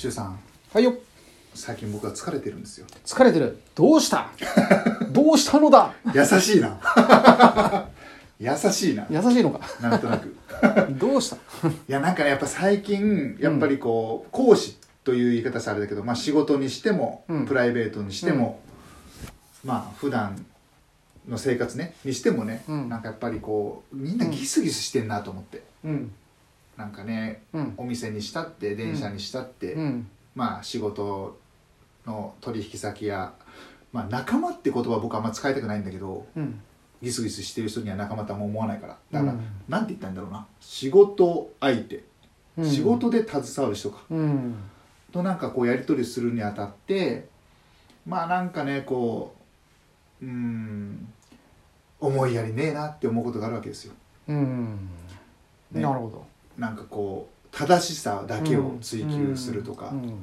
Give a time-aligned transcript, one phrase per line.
[0.00, 0.40] シュウさん。
[0.72, 0.94] はいよ。
[1.54, 2.86] 最近僕は疲れてるんですよ。
[3.04, 3.60] 疲れてる。
[3.74, 4.30] どうした？
[5.12, 5.92] どうしたのだ？
[6.14, 6.80] 優しいな。
[8.40, 9.06] 優しいな。
[9.10, 9.60] 優しいのか？
[9.82, 10.28] なんとなく。
[10.90, 11.36] い どうした？
[11.86, 17.44] やなんかねやっぱ最近やっぱりこう、講師という言い方さあれだけど、まあ、仕事にしても、うん。
[17.46, 18.60] プライベートにしても、
[19.66, 20.46] まあ普段
[21.28, 22.88] の生活ねにしてもね、うん。
[22.88, 26.10] なんかやっぱりこうみんなギスギスしてんなと思って、うん
[26.80, 27.74] なんかねうん。
[27.76, 30.08] お店にしたって電車にしたって、うん。
[30.34, 31.38] まあ仕事
[32.06, 33.34] の取引先や、
[33.92, 36.58] まあ、仲間って言葉は僕あんま使いたくないんだけどうん。
[37.02, 38.96] ギスギスしてる人には仲間とは思わないから。
[39.10, 39.40] だから、うん。
[39.68, 40.46] なんて言ったらいいんだろうな。
[40.58, 42.02] 仕事相手、
[42.56, 42.70] うん。
[42.70, 43.98] 仕事で携わる人か。
[44.10, 44.54] うん。
[45.12, 47.28] となんかこうやり取りするにあたって
[48.06, 49.34] まあなんかねこ
[50.22, 51.12] ううーん
[51.98, 53.92] 思いやりねえなって思うことがあるわけですよ。
[54.28, 54.88] うん。
[55.72, 55.82] ね。
[55.82, 56.29] なるほど
[56.60, 60.22] なんかこう正しさだけを追求するとか、うん。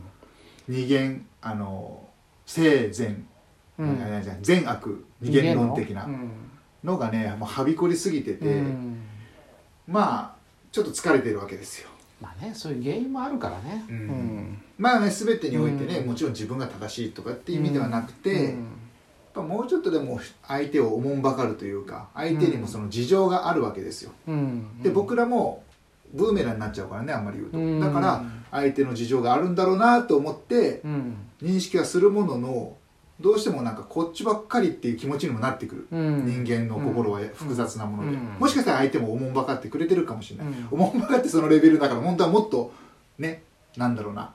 [0.67, 2.07] 二元あの
[2.45, 3.25] 性善。
[3.79, 3.99] うん。
[4.41, 5.05] 善悪。
[5.19, 6.05] 二元論的な。
[6.05, 6.31] うん
[6.83, 9.01] のがねもうはびこりすぎてて、うん。
[9.87, 10.35] まあ
[10.71, 11.89] ちょっと疲れてるわけですよ。
[12.21, 13.83] まあねそういう原因もあるからね。
[13.89, 14.61] うん。
[14.77, 16.07] まあね全てにおいてね、うん。
[16.07, 18.67] もちろん自分が正しいとかっていう意味ではなくて、うん。
[19.37, 24.11] ぱもうちょっとでも相手をおもんばかるというか相手にもその事情があるわけですよ。
[24.27, 24.81] うん。
[24.81, 25.63] で僕らも
[26.17, 27.79] ブーメランになっちゃうからねあんまり言うと、うん。
[27.79, 31.17] だから相手の事情があるんだろうなと思ってうん。
[31.41, 32.75] 認識はするものの
[33.19, 36.25] どうしてもなんかこっちばっかりっていう気持ちにもなってくる、うん。
[36.25, 38.23] 人間の心は複雑なもので、うん。
[38.39, 40.67] もしかしたら相手もおもんばかってくれてるかもしれない、うん。
[40.71, 42.73] おもんばかってそのレベルだから本当はもっと
[43.17, 43.43] ね
[43.75, 44.33] なんだろうな。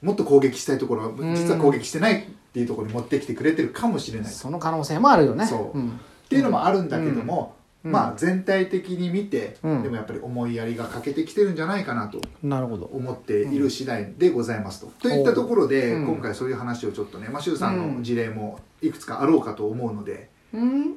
[0.00, 1.34] もっと攻撃したいところはん。
[1.34, 5.46] 実は攻撃してないっていうところに持ってきてくれてるかもしれない、っその可能性もあるよね。
[5.46, 5.78] そう。
[5.78, 6.00] うん。
[6.28, 9.82] ていうのもあるんだけども、うんまあ全体的に見て、うん。
[9.82, 12.84] でもやっぱり思いやりが欠けてきてるんじゃないかなとなるほど。
[12.92, 14.86] 思っている次第でございますと。
[15.00, 16.06] といったところで、うん。
[16.06, 20.94] 今回そういう話をちょっとね、まあ、周さんの事例もいくつかあろうかと思うので、うん？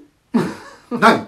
[1.00, 1.28] ない。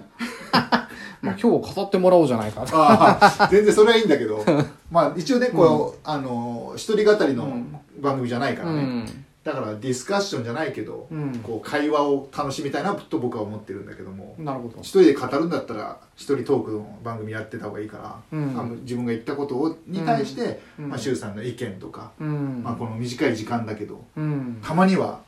[1.20, 2.64] まあ今日語ってもらおうじゃないか。
[2.72, 4.44] ああ全然それはいいんだけど。
[4.90, 7.60] まあ一応ねこう、あの一人語りの
[8.00, 11.38] 番組じゃないからね、うんだからディスカッションじゃないけど、うん。
[11.38, 14.80] こう会話を楽しみたいなと僕は思ってるんだけどもなるほど。
[14.80, 18.50] 一人で語るんだったら一人トークの番組やってた方がいいから、うん。
[18.58, 20.88] あの自分が言ったことをに対して、うん。
[20.88, 22.62] まあ、周さんの意見とか、うん。
[22.62, 24.60] まあ、この短い時間だけどうん。
[24.62, 25.20] たまには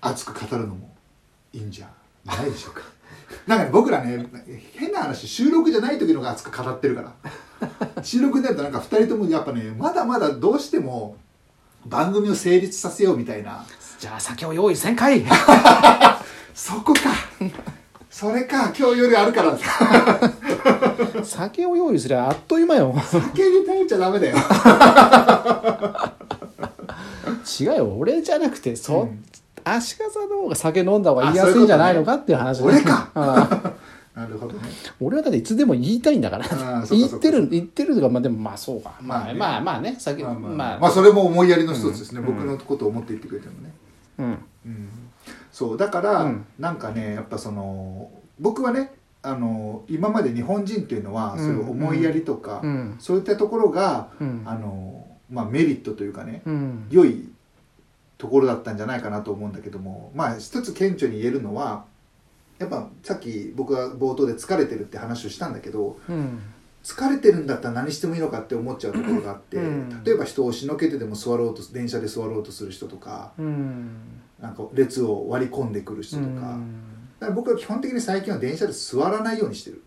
[0.00, 0.94] 熱く語るのも
[1.52, 1.90] いいんじゃ
[2.24, 2.82] ないでしょうか。
[3.46, 4.26] なんかね僕らね
[4.74, 7.12] 変な話収録じゃない時のが熱く語ってるから。
[8.02, 11.16] 収録になるとなんか2人ともやっぱねまだまだどうしても
[11.86, 13.64] 番組を成立させようみたいな。
[13.98, 15.24] じゃあ酒を用意せんかい。
[16.54, 17.00] そこか。
[18.10, 19.58] それか今日夜あるから
[21.24, 22.94] 酒を用意すりゃあっという間よ。
[23.04, 24.36] 酒に頼っちゃダメだよ。
[27.60, 27.84] 違うよ。
[27.98, 29.24] 俺じゃなくてそ、うん。
[29.64, 32.66] 足利さんの方が酒飲んだ方が言いやすいんじゃないのかっていう話ね。
[32.66, 33.08] 俺か
[34.14, 34.68] なるほどね。
[35.00, 36.46] 俺はだっていつでも言いたいんだから。
[36.88, 38.94] 言ってる言ってるとかまあでもまあそうか。
[39.00, 39.38] まあまあね。
[39.38, 39.96] まあまあね。
[39.98, 40.78] 酒まあまあ、まあ。
[40.78, 42.26] まあそれも思いやりの一つですね、うん。
[42.26, 43.72] 僕のことを思って言ってくれてもね。
[44.18, 44.26] うん。
[44.66, 44.88] うん、
[45.50, 46.46] そうだから、うん。
[46.58, 48.92] なんかねやっぱその僕はね
[49.22, 51.38] あの今まで日本人っていうのは、うん。
[51.38, 52.96] そういう思いやりとか、うん。
[53.00, 54.42] そういったところが、うん。
[54.46, 56.86] あのまあ、メリットというかね、うん。
[56.90, 57.28] 良い
[58.16, 61.84] ところだったんじゃないかなと思うんだけどもまあ一つ顕著に言えるのは
[62.64, 66.40] やっぱさっき僕が冒頭で疲れてるって話をしたんだけどうん。
[66.82, 70.04] 疲れてるんだったら何してもいいのかって思っちゃうところがあって、うん。
[70.04, 74.20] 例えば人を押しのけてでも座ろうと電車で座ろうとする人とかうん。
[74.38, 76.58] なんか列を割り込んでくる人とか,、
[77.20, 79.82] だから僕は基本的に最近は電車で座らないようにしてる。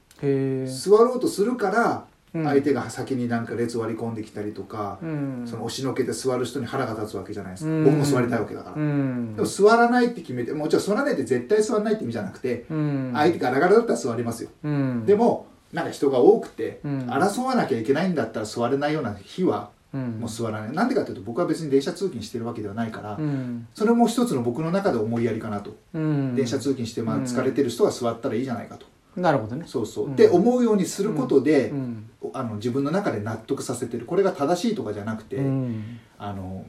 [0.67, 5.43] 座ろうとするからうん相手が先になんか列割り込んできたりとか、うん。
[5.45, 7.83] その押しのけて座る人に腹が立つわけじゃないですか、うん。
[7.85, 9.35] 僕も座りたいわけだから、うん。
[9.35, 13.11] でも座らないって決めてもちろん座らないって絶対座らないって意味じゃなくて、うん。
[13.13, 15.05] 相手ガラガラだったら座りますよ、うん。
[15.05, 16.99] でもなんか人が多くて、うん。
[17.09, 20.19] 争わなきゃいけないんだったら座れないような日はうん。
[20.19, 23.67] もう座らない、なんでかっていうと僕は別に電車通勤してるわけではないから、うん。
[23.73, 26.35] それも一つの僕の中で思いやりかなと、うん。
[26.35, 27.23] 電車通勤してまあうん。
[27.23, 28.85] 疲れてる人は座ったらいいじゃないかと、
[29.15, 29.63] なるほどね。
[29.65, 30.13] そうそう、うん。
[30.13, 34.05] って思うようにすることで、うんあの自分の中で納得させてる。
[34.05, 35.99] これが正しいとかじゃなくて、うん。
[36.17, 36.65] あの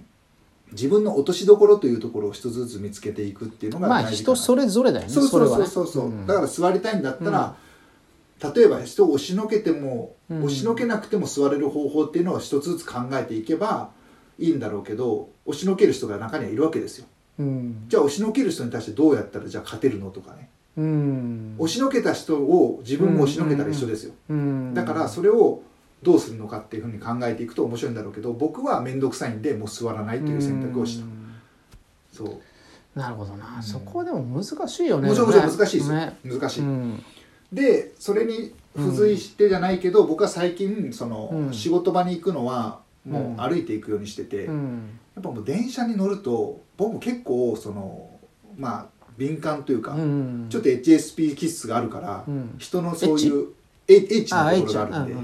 [0.72, 5.86] 自分の落としどころというところを一つずつ見つけていくっていうのがまあ人それぞれだよねそうそうそうそう。
[5.86, 7.56] そう、んだから座りたいんだったら、
[8.54, 10.44] 例えば人を押しのけても、うん。
[10.44, 13.90] 押しのけなくても座れる方法っていうのを一つずつ考えていけば
[14.38, 17.06] いいんだろうけど押しのける人が中にはいるわけですよ。
[17.38, 17.84] うん。
[17.88, 24.74] じゃあ押しのける人に対してどうやったらじゃあ勝てるのとかね、うん押しのけた人を自分も押しのけたら一緒ですよ、うん。
[24.74, 25.62] だからそれを
[26.02, 31.34] どうするのかっていうふうに考えていくと面白いんだろうけど僕は面倒くさいんでもう座らないという選択をした、うん。
[32.12, 32.98] そう。
[32.98, 33.62] なるほどな、うん。
[33.62, 35.08] そこはでも難しいよね。
[35.08, 36.16] もちろんもちろん難しいですよ、ね。
[36.24, 37.04] 難しい、うん。
[37.52, 41.52] でそれに付随してじゃないけど、僕は最近その、うん。
[41.52, 48.08] 仕事場に行くのはもう歩いていくようにしてて、やっうんぱもう電車に乗ると僕も結構その
[48.56, 50.46] まあ敏感というか、うん。
[50.48, 52.54] ちょっと HSP 気質があるから、うん。
[52.58, 53.48] 人のそういう
[53.88, 55.16] H, なところがあるんで、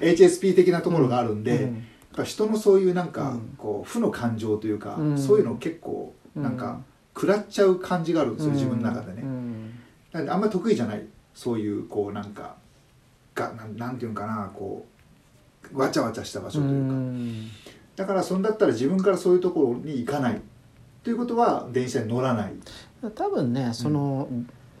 [0.16, 3.54] HSP 的なところがあるんで、うんやっぱ人のそういうなんか、うん。
[3.58, 5.18] こう負の感情というか、うん。
[5.18, 6.80] そういうのを結構なんか
[7.14, 9.22] 食らっちゃう感じがあるんですよ、自分の中でね、
[10.12, 11.04] あんまり得意じゃない。
[11.34, 12.56] そういうこうなんか
[13.34, 14.84] がなんていうのかなこ
[15.72, 17.46] うわちゃわちゃした場所というか、ん。
[17.94, 20.40] だからそんだったら自分からそういうところに行かない
[21.02, 22.52] ということは電車に乗らない、
[23.14, 24.28] 多分ねその、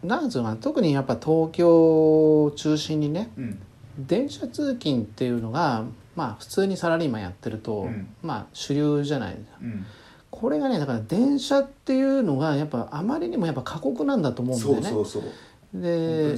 [0.02, 3.58] なんつうの特にやっぱ東京を中心にねうん。
[3.98, 5.84] 電車通勤っていうのが
[6.14, 8.08] まあ普通にサラリーマンやってると、うん。
[8.22, 9.86] まあ主流じゃないうん、
[10.30, 14.82] これがねだから電車っていうのがやっぱあまりにもやっぱ過酷なんだと思うんだよね。
[14.82, 15.80] そうそうそう。
[15.80, 16.36] で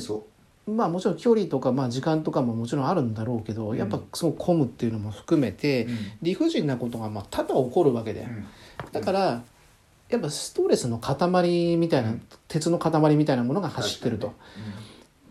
[0.67, 3.77] まあもちろん距離とか、まあ、時間とかももちろんあるんだろうけど、うん。
[3.77, 5.97] やっぱすごく混むっていうのも含めて、う、うん。
[6.23, 8.47] 理不尽なことがまあ多々起こるわけで、うん。
[8.93, 9.43] だから
[10.11, 14.33] やっぱストレスの塊みたいな、うん鉄の塊みたいなものが走ってると。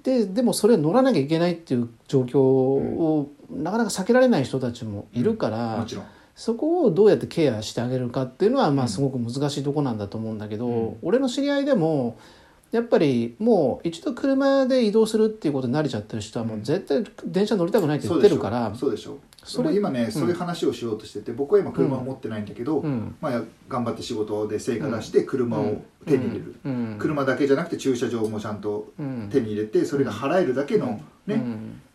[0.04, 5.86] ででもそれ乗らなきゃいけないっていう状況を、なかなか避けられない人たちもいるから、
[6.34, 8.80] そこをどうやってケアしてあげるかっていうのはまうん。
[8.86, 10.98] あすごく難しいとこなんだと思うんだけど、うん。
[11.02, 12.18] 俺の知り合いでも
[12.72, 18.74] やっぱりもう一度車で移動するっていうことに慣れちゃってる人はもう絶対電車乗りたくないって言ってるから。
[18.76, 19.18] そうでしょ。
[19.44, 23.16] それそれ今ね、そういう話をしようとしてて僕は今車を持ってないんだけど、うん。
[23.22, 26.96] まあ、頑張って仕事で成果出して車を手に入れる、うん。
[27.00, 29.30] 車だけじゃなくて駐車場もちゃんとうん。
[29.32, 31.36] 手に入れてそれが払えるだけの、ね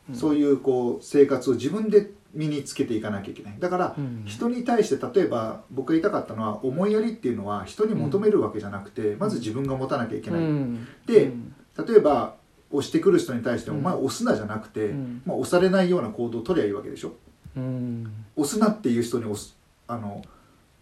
[0.09, 0.15] うん。
[0.15, 3.57] そういうこう生活を自分で身につけていかなきゃいけない。
[3.59, 4.23] だから、うん。
[4.27, 10.87] 人に対して例えば僕が言いたかったのは思いやりっていうのは人に求めるわけじゃなくて、まず自分が持たなきゃいけない、うん。
[11.07, 11.55] でうん。
[11.87, 12.35] 例えば
[12.71, 15.23] 押してくる人に対してお前押すなじゃなくて、うん。
[15.25, 17.13] まあ、押されないような行動を取りゃいいわけでしょ。
[17.57, 18.13] うん。
[18.37, 20.23] 押すなっていう人に押すあの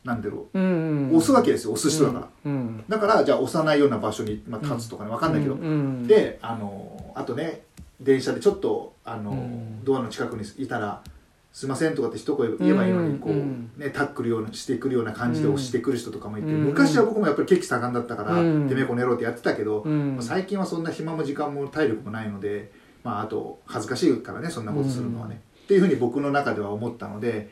[0.05, 0.59] なんだろう。
[0.59, 2.85] 押すわけですよ押す人だから、うん。
[2.89, 6.07] だからじゃあ押さないような場所に、まあ、立つとかね分かんないけど、うん。
[6.07, 7.63] であのあとね
[8.01, 9.85] 電車でちょっとあの、うん。
[9.85, 11.03] ドアの近くにいたら
[11.53, 19.87] 「すいません」とかって一声言えばいいのにこう、うんね、タックルようなしてくるような感じで押してくる人とかもいて、うん昔は僕もやっぱり血気盛んだったから「うんてめえこの野郎」ってやってたけど、
[20.21, 22.73] 最近はそんな暇も時間も体力もないので、
[23.05, 27.51] まあ、あと恥ずかしいからねそんなことするのはね、っていうふうに僕の中では思ったので、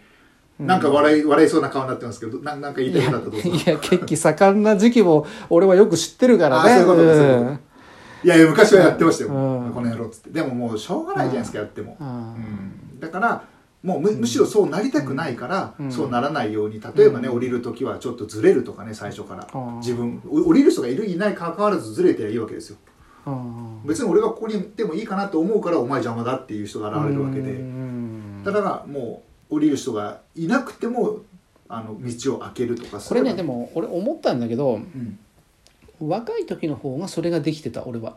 [0.58, 3.64] なんか笑い笑いそうな顔になってますけどななんか言いたいことだったらどうぞ。
[3.64, 6.73] いや血気盛んな時期も俺はよく知ってるからね。
[6.73, 7.61] あそういうことかそう
[8.23, 9.73] いやいや昔はやってましたよ、うん。
[9.73, 10.31] この野郎っつって。
[10.31, 12.06] でももうしょうがないじゃないですか、やっても、うん。
[12.06, 13.00] うん。
[13.00, 13.43] だから
[13.82, 15.92] もうむむしろそうなりたくないから、うん。
[15.92, 17.34] そうならないように例えばね、うん。
[17.37, 22.76] 降りる時はちょっとずれるとかね最初から、うん自分お降りる人がいるいない関わらずずれてりゃいいわけですよ。
[23.26, 23.80] うん。
[23.87, 28.42] 別に俺がここにいてもいいかなと思うからお前邪魔だっていう人が現れるわけで、うん。
[28.44, 31.20] だからもう降りる人がいなくても
[31.68, 35.18] あの道を開けるとかこれねでも、も俺思ったんだけどうん、
[36.00, 38.16] 若い時の方がそれができてた俺は。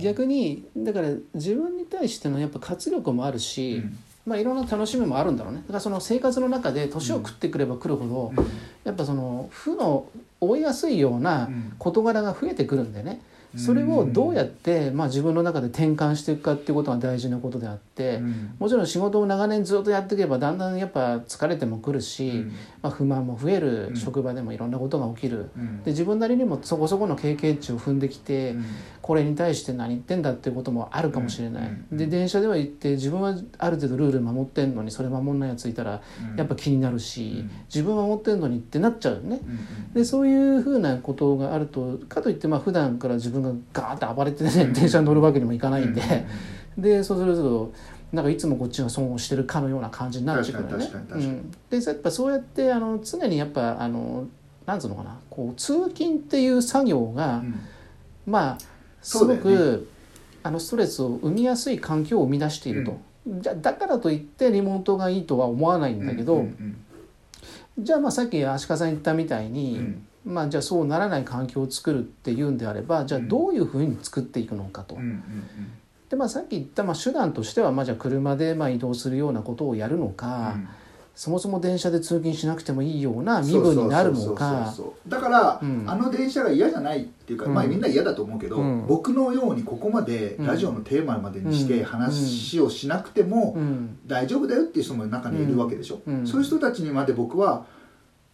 [0.00, 5.60] 逆にだから自分に対してのやっぱ活力もあるうし、んまあいろんな楽しみもあるんだろうね。
[5.62, 8.46] だからその生活の中で年を食ってくればくるほど、うん。
[8.84, 10.06] やっぱその負の
[10.40, 11.72] 追いやすいようなうん。
[11.78, 13.20] 事柄が増えてくるんでね、
[13.56, 18.54] それをどうやって、まあ、自分の中で転換していくかっていうことが大事なことであって、うん。
[18.58, 22.52] もちろん仕事を長年ずっとやっていけばだんだんやっぱ疲れてもくるし、うん。
[22.82, 25.50] まあ、不満も増える、うん職場でもいろんなことが起きる。
[25.56, 25.82] うん。
[25.82, 28.64] で自分なりにもそこそこの経験値を踏んできて、うん。
[29.02, 36.36] これに対して何言ってんだっていうこともあるかもしれない、で電車では行って自分はある程度ルール守ってんのにそれ守んないやついたらうん。
[36.36, 37.50] やっぱ気になるし、うん。
[37.66, 39.40] 自分は守ってんのにってなっちゃうよね。
[39.42, 39.58] うん
[39.94, 46.02] でそういうふうなことがあるとかといってまあ普段から自分がガーッと暴れてね電車に乗るわけにもいかないんで、
[46.78, 47.72] でそうすると
[48.12, 50.90] なんかいつもこっちが損をしてるかのような感じになってくるよね。
[51.10, 51.50] うん。
[51.70, 54.26] でやっぱそうやってあの常にやっぱあの
[54.66, 55.18] なんつうのかな。
[55.30, 57.60] こう通勤っていう作業が、うん。
[58.26, 58.58] まあ
[59.00, 59.42] すごそうだよね。
[59.42, 59.88] く、
[60.42, 66.84] あのストレスを生みやすい環境を生み出していると、じゃだからといってリモートがいいとは思わないんだけど、うんうん
[67.78, 70.06] じゃあまあさっき足利さん言ったみたいに、うん。
[70.24, 74.98] まあじゃあそうならない環境を作るっていうんであればじゃあどういうふうに作っていくのかと。
[76.10, 80.68] でまあさっき言ったまあ手段としてはまあじゃあ車でまあ移動するようなことをやるのか、うん。
[81.14, 84.74] そもそも電車で通勤しなくてもいいような身分になるのか。
[85.06, 85.84] だから、うん。
[85.86, 87.54] あの電車が嫌じゃないっていうか、うん。
[87.54, 88.86] まあみんな嫌だと思うけど、うん。
[88.88, 91.84] 僕のようにここまでラジオのテーマまでにしてうん。
[91.84, 93.98] 話をしなくてもうん。
[94.06, 96.26] 大丈夫だよっていう人も中にいるわけでしょ、うん。
[96.26, 97.66] そういう人たちにまで僕は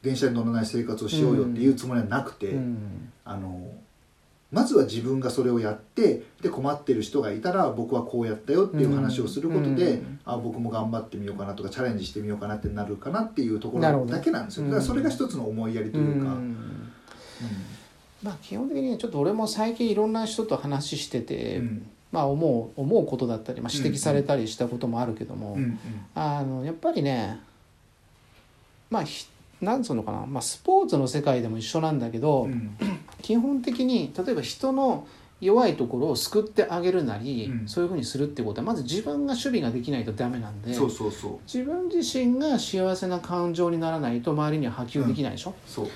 [0.03, 3.13] 電車に乗らない生活をしようよっていうつもりはなくて、うん。
[3.25, 3.69] あの
[4.53, 14.65] まずは自分がそれをやってで困ってる人がいたら僕はこうやったよっていう話をすることで、うんあ僕も頑張ってみようかなとかチャレンジしてみようかなってなるかなっていうところだけなんですよ。
[14.65, 14.71] うん。
[14.71, 16.93] だからそれが一つの思いやりというか、うん。
[18.25, 21.87] まあ基本的にちょっと俺も最近いろんな人と話してて、うん。
[22.11, 25.79] まあ思う思うことだったり、まあ、指摘されたりしたこともあるけども、うんうん。
[26.15, 27.41] あのやっぱりね
[28.91, 29.27] まあひ
[29.61, 32.77] なんつうのかな、まあ、スポーツの世界でも一緒なんだけど、うん
[33.23, 35.07] 基本的に例えば人の
[35.41, 37.69] 弱いところを救ってあげるなり、うん。
[37.69, 41.39] そういうふうにするってことはまず自分が守備ができないとダメなんでそうそうそう。
[41.45, 45.89] 自分自身が幸せな感情にならないと周りには波及できないでしょ、そう。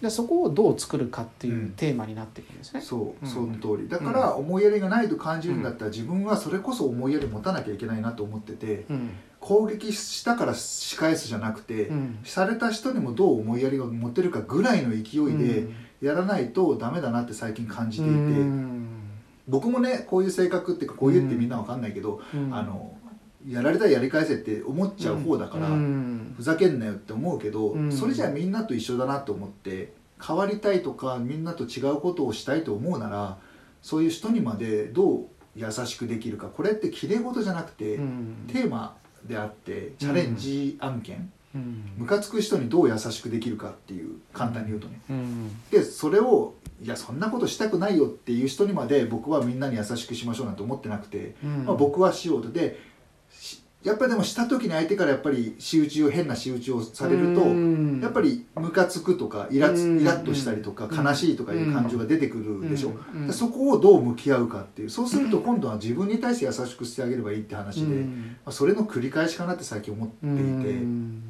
[0.00, 1.70] でそこをどう作るかっていううん。
[1.70, 2.80] テーマになっていくんですね。
[2.80, 3.28] そううん。
[3.28, 3.88] その通り。
[3.88, 9.10] だから思いやりがないと感じるんだったら自分はそれこそ思いやり持たなきゃいけないなと思っててうん。
[9.40, 12.18] 攻撃したから仕返すじゃなくて、うん。
[12.24, 15.68] された人にもどう思いやりを持てるかぐらいの勢いで
[16.00, 18.86] やらないとダメだなって最近感じていて、うん。
[19.48, 22.54] 僕もねこういう性格っていうかこういうってみんなわかんないけど、うん。
[22.54, 22.96] あの
[23.48, 26.34] やられたらやり返せって思っちゃう方だから、うん。
[26.36, 27.92] ふざけんなよって思うけど、うん。
[27.92, 29.92] それじゃあみんなと一緒だなと思って
[30.24, 33.38] 変わりたいとかみんなと違うことをしたいと思うなら
[33.82, 38.44] そういう人にまでどう優しくできるかこれってきれい事じゃなくて、うん。
[38.48, 38.96] テーマ
[39.26, 45.00] であってチャレンジ案件、うんムカつく人にどう優しくできるかっていう簡単に言うとね。
[45.08, 45.50] うん。
[45.70, 51.64] でそれをいやそんなことしたくないよっていう人にまで僕はみんなに優しくしましょうなんて思ってなくて、うん。
[51.64, 52.50] まあ、僕はしようと。
[52.50, 52.80] で
[53.30, 58.00] しやっぱりでもした時に相手からやっぱり仕打ちを変な仕打ちをされると、うん。
[58.00, 60.00] やっぱりムカつくとかイラつうん。
[60.00, 61.06] イラッとしたりとかうん。
[61.06, 63.26] 悲しいとかいう感情が出てくるでしょ、うん。
[63.26, 68.36] でそこをどう向き合うかっていうそうすると今度は自分に対して優しくしてあげればいいって話で、まうん。
[68.46, 70.40] あ、それの繰り返しかなって最近思っていて、う
[70.86, 71.22] ん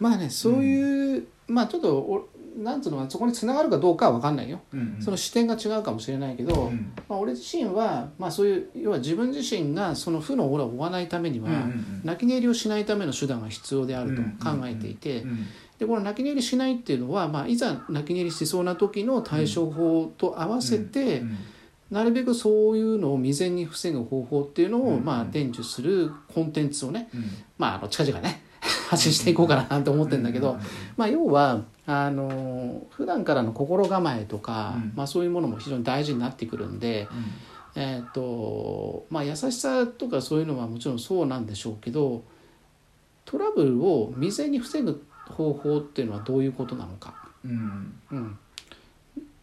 [0.00, 5.02] まあねそういう、まあちょっとおなんつうのそこに繋がるかどうかは分かんないよ、うんうん。
[5.02, 6.92] その視点が違うかもしれないけど、うん。
[7.08, 15.46] まあ、俺自身は、まあ、そういう要は自分自身がその負のオーラを追わないためには、うんうん泣き寝入りをしないための手段が必要であると考えていて、うん
[15.78, 21.38] でこの泣き寝入りしないっていうのは、まあ、いざ泣き寝入りしそうな時の対処法と合わせて、うん
[21.90, 25.04] なるべくそういうのを未然に防ぐ方法っていうのを、うん。
[25.04, 27.24] まあ、伝授するコンテンツをね、うん。
[27.58, 30.58] まあ、あの近々ね発信していこうかなと思ってるんだけど、
[30.96, 34.92] まあ、要はあの普段からの心構えとか、うん。
[34.94, 37.08] まあ、そういうものも非常に大事になってくるんで、
[37.74, 42.22] えーとまあ、優しさとかそういうのはもちろんそうなんでしょうけど
[43.24, 47.14] トラブルを未然に防ぐ方法っていうのはどういうことなのか。
[47.44, 47.94] うん。
[48.10, 48.38] うん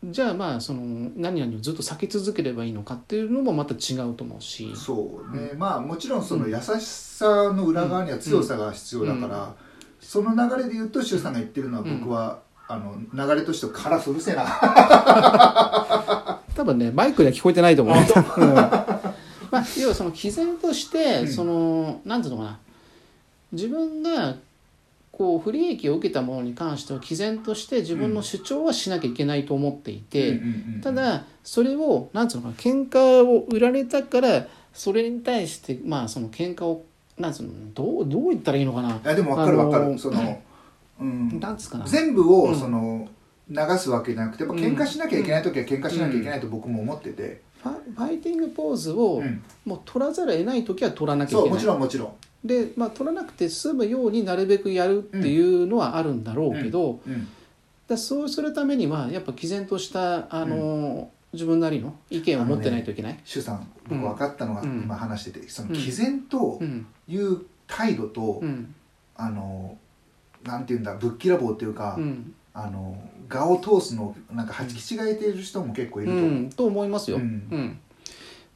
[0.08, 4.72] じゃあまあその何々をずっと避け続ければいいのかっていうのもまた違うと思うし。
[4.76, 9.54] そうね、まあもちろんその優しさの裏側には強さが必要だから、
[10.00, 14.46] その流れで言うと周さんが言ってるのは僕は、あの流れとしてカラスうるせえな。
[16.56, 18.00] 多分ねマイクでは聞こえてないと思う、う
[18.46, 18.54] ん。
[18.56, 21.28] まあ、要はその毅然として、うん。
[21.28, 22.60] そのなんていうのかな。
[23.52, 24.36] 自分が
[25.18, 30.40] こう不利益を受けたものに関しては毅然として自分の主張はしなきゃいけないと思っていて、
[30.84, 36.86] ただそれをなんつうのかな喧嘩を売られたからそれに対してまあその喧嘩を
[37.18, 40.40] なんつうのどうどう言ったらいいのかな、でも分かる分かる、その、
[41.02, 41.86] うん、なんつうかな。
[41.88, 42.56] 全部をうん。
[42.56, 43.08] その
[43.50, 49.42] 流すわけじゃなくてやっぱ喧嘩しなきゃいけない時は喧嘩しなきゃいけないと僕も思ってて、ファイティングポーズをうん。
[49.66, 51.44] もう取らざるを得ない時は取らなきゃいけない。
[51.44, 52.14] そうもちろんもちろん、
[52.44, 57.28] で、まあ、取らなくて済むようになるべくやるっていうのはあるんだろうけど、うん
[57.88, 63.20] だそうするためにはやっぱ毅然としたあの、自分なりの意見を持ってないといけない。
[63.24, 64.02] 周さんうん。
[64.02, 64.82] 僕分かったのがうん。
[64.84, 65.76] 今話しててそのうん。
[65.76, 66.86] 毅然とうん。
[67.08, 68.76] いう態度と、うん。
[69.16, 69.78] あの
[70.44, 72.34] なんていうんだぶっきらぼうっていうか、うん。
[72.54, 77.18] あの我を通すのをなんかはちき違えている人も結構いると思う、うん、と思いますよ。
[77.18, 77.80] ううんん。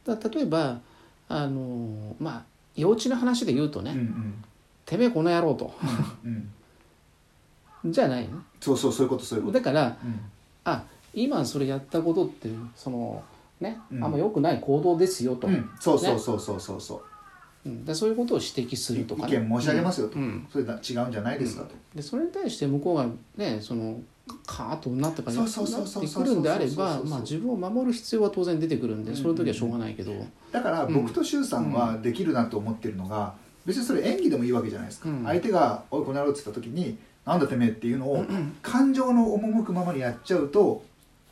[0.03, 0.81] だ例えば
[1.29, 2.43] あのまあ
[2.75, 4.43] 幼稚な話で言うとね「うんうん。
[4.85, 5.73] てめえこの野郎」と。
[6.25, 6.49] うん
[7.83, 8.29] じゃないね。
[8.59, 10.19] そうそうそういうことそういうこと、だからうん。
[10.65, 10.83] あ
[11.15, 13.23] 今それやったことってその
[13.59, 14.03] ね、うん。
[14.03, 15.69] あんま良くない行動ですよと、うん。
[15.79, 17.01] そうそうそうそうそうそ
[17.65, 17.69] う。
[17.69, 17.83] うん。
[17.83, 20.47] でそういうことを指摘するとか、意見申し上げますよと、うん。
[20.51, 23.99] それだ違うんじゃないですかと、でそれに対して向こうがねその
[24.45, 30.13] カーッとなってかなそうそうそうそうってくるんであれば自分を守る必要は当然出てくるんでその時はしょうがないけど、
[30.51, 33.33] だから僕と周さんはできるなと思ってるのが、
[33.65, 38.25] 別にそれ演技でもいいわけじゃないですか、うん相手が「おいこの野郎」って言った時に「なんだてめえ」っていうのを
[38.61, 40.83] 感情の赴くままにやっちゃうと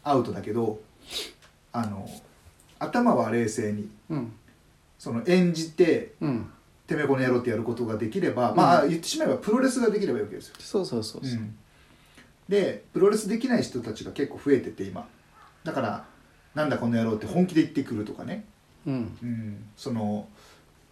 [0.03, 0.79] アウトだけど
[1.71, 2.09] あの
[2.79, 4.31] 頭は冷静にうん
[4.97, 6.49] その演じてうん
[6.87, 11.39] 「てめえこの野郎」ってやることができれば、まあ言ってしまえばプロレスができればいいわけですよ、そうそうそうそう、
[12.49, 15.07] でプロレスできない人たちが結構増えてて今。
[15.63, 16.05] だから
[16.55, 18.43] 「なんだこの野郎」って本気で言ってくるとかね。
[18.87, 19.17] うん。
[19.21, 20.27] うん、その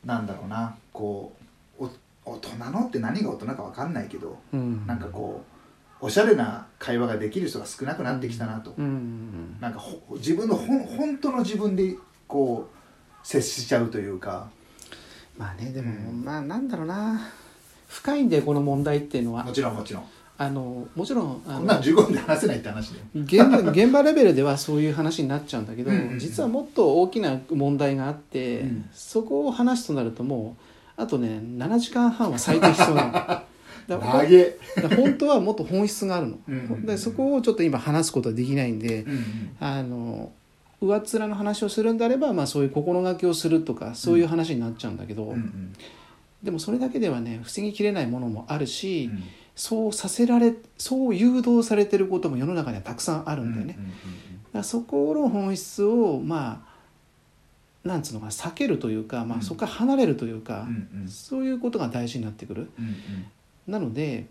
[0.06, 0.78] なんだろうな。
[0.94, 1.34] こ
[1.80, 1.90] うお
[2.26, 4.86] 大人のって何が大人か分かんないけど、うん。
[4.86, 5.44] なんかこ
[6.02, 9.58] うおしゃれな会話ができる人が少なくなってきたなと、うん。
[9.60, 11.96] なんかほ自分のほん本当の自分で
[12.28, 14.50] こう接しちゃうというか。
[15.36, 17.20] まあねでも、うんまあなんだろうな。
[17.88, 19.44] 深いんでこの問題っていうのは。
[19.44, 20.04] もちろんもちろん
[20.39, 25.98] あのもちろんあのこんなん15分で話せないって話で現場 現場レベルではそういう話になっちゃうんだけど、うん。
[25.98, 28.86] うんうん実はもっと大きな問題があって、うん。
[28.94, 30.56] そこを話すとなるとも
[30.98, 33.12] うあとね7時間半は最低必要なの。
[33.88, 34.22] だか
[34.82, 39.22] ら本当はもっと本質があるの、うんでそこをちょっと今話すことはできないんで、うんうん
[39.60, 40.32] あの
[40.79, 45.74] 上っ面の話をするんであれば、まあ、そういう心がけをするとかそういう話になっちゃうんだけど、うんうん。
[46.44, 49.24] でもそれだけではね防ぎきれないものもあるし、うん
[49.58, 53.74] そうさせられそう誘導されてることも世の中にはたくさんあるんだよね。
[53.74, 56.64] だからそこの本質をま
[57.84, 59.44] あなんつうのかな避けるというか、まあ、うん。
[59.44, 61.10] そこから離れるというか、うんうん。
[61.10, 62.70] そういうことが大事になってくる。
[62.78, 62.94] うんうん。
[63.68, 64.28] なので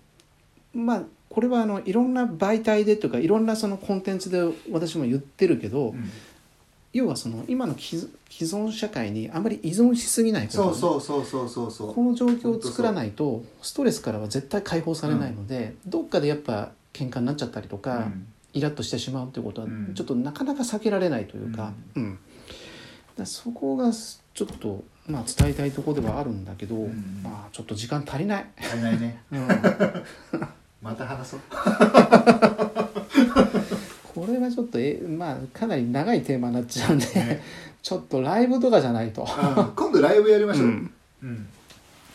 [0.73, 4.41] まあこれはあのいろんな媒体でとかいろんなそのコンテンツで
[4.71, 6.11] 私も言ってるけど、うん
[6.97, 8.01] 要はその今の既
[8.31, 11.95] 既存社会にあまり依存しすぎないこと、そうそうそうそうそうそう。
[11.95, 18.27] この状況を作らないとストレスからは絶対解放されないので、どっかでやっぱ喧嘩になっちゃったりとか、うん。
[18.55, 19.93] イラッとしてしまうということはうん。
[19.95, 22.19] ちょっとなかなか避けられないというか,、うん。
[23.17, 27.21] だそこがちょっと、まあ、伝えたいところではあるんだけど、ん。
[27.23, 28.47] まあ、ちょっと時間足りない。
[28.59, 29.23] 足りないね。
[29.31, 29.49] うん。
[30.83, 31.41] また話そう
[34.17, 37.43] これはちょっとえ、まあ、かなり長いテーマになっちゃうんで、ね。
[37.83, 39.25] ちょっとライブとかじゃないと、う
[39.61, 40.93] ん今度ライブやりましょう、うん。
[41.23, 41.47] うん。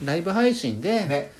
[0.03, 1.31] ライブ配信で、ね、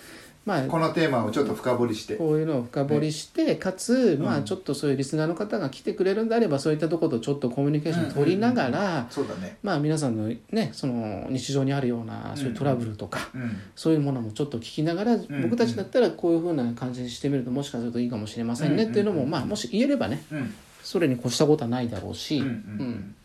[0.43, 2.15] まあ、このテーマをちょっと深掘りして。
[2.15, 4.43] こういうのを深掘りして、かつ、まあ、うん。
[4.43, 9.57] ちょっとそういうリスナーの方が来てくれるんであればそういったところとちょっとコミュニケーション取りながら、そうだね。
[9.61, 13.57] まあ、皆さんのねその日常にあるようなそういうトラブルとか、うん。
[13.75, 20.53] そういうものもちょっと聞きながら、ん僕たちだったらこういうふうな感じにしてみるともしかするといいかもしれませんね、うんっていうのも、うんまあ、もし言えればねうん。
[20.81, 22.51] それに越したことはないだろうし、うんうん。
[22.51, 23.15] うん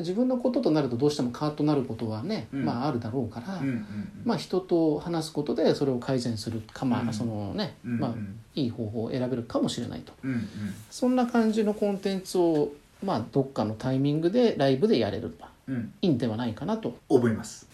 [0.00, 2.64] 自分のこととなるとどうしてもカーッとなることはね、うん。
[2.64, 3.86] まあ、あるだろうから、うんうん
[4.24, 8.14] まあ、人と話すことでそれを改善するか、まあうんそのねうんまあ、
[8.54, 10.12] いい方法を選べるかもしれないと。
[10.24, 10.48] うんうん。
[10.90, 12.70] そんな感じのコンテンツを、
[13.04, 15.92] まあ、どっかのタイミングでライブでやれればうん。
[16.02, 17.66] いいんではないかなと覚えます。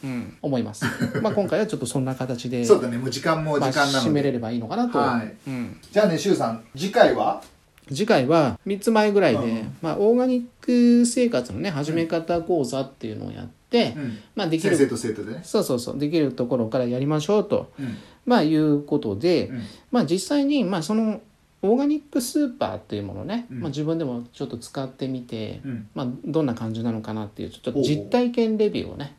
[0.42, 0.84] 思います。
[1.22, 2.98] まあ今回はちょっとそんな形でそうだね。
[2.98, 4.10] もう時間も時まあ、間なので。
[4.10, 5.34] 締めれればいいのかなと、はい。
[5.48, 7.42] うん、じゃあねしゅうさん次回は？
[7.92, 9.76] 次回は3つ前ぐらいで、うん。
[9.82, 14.18] まあ、オーガニック生活のね始め方講座っていうのをやって、うん。
[14.34, 15.40] まあ、できる先生と生徒でね。
[15.44, 17.96] そうそうそうできるところからやりましょうと、うん。
[18.26, 19.62] まあ、いうことで、うん。
[19.90, 21.20] まあ、実際に、まあ、その
[21.62, 23.60] オーガニックスーパーっていうものをね、うん。
[23.60, 25.88] まあ、自分でもちょっと使ってみて、うん。
[25.94, 29.16] まあ、どんな感じなのかなっていうちょっと実体験レビューをね、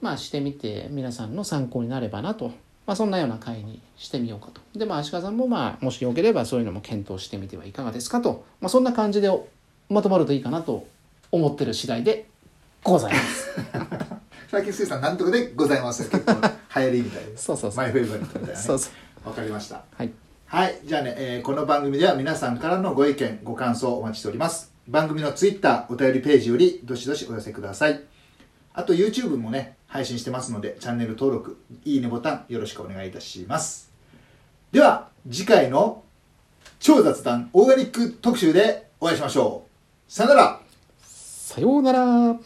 [0.00, 2.52] まあ、してみて皆さんの参考になればなと、
[2.90, 4.60] まあ、そんなような会にしてみようかと。
[4.76, 9.30] でまあ足利さんもまあもしよければそういうのも検討してみてはいかがですかと、まあ、そんな感じで
[9.88, 10.88] まとまるといいかなと
[11.30, 12.26] 思ってる次第で
[12.82, 13.48] ございます。
[14.50, 17.38] 最近しゅうさんなんとかでございます結構流行りみたいで。
[17.38, 17.76] そうそうそう。
[17.76, 18.66] マイフェイバリットみたいなね。
[18.66, 18.90] そうそ
[19.24, 19.28] う。
[19.28, 19.84] わかりました。
[19.96, 20.10] はい。
[20.46, 20.80] はい。
[20.84, 24.72] じゃあね、えーこの番組では皆さんからのご意見、ご感想をお待ちしております。
[24.88, 28.00] 番組のツイッター、お便りページよりどしどしお寄せください。
[28.74, 33.92] あと YouTube もね、配信してますので、チャンネル登録、いいねボタンよろしくお願いいたします。
[34.70, 36.04] では、次回の
[36.78, 40.12] 超雑談オーガニック特集でお会いしましょう。
[40.12, 40.60] さよなら
[41.02, 42.38] さようなら